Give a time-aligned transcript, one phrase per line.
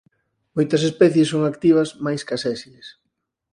[0.55, 2.87] Moitas especies son activas máis ca sésiles.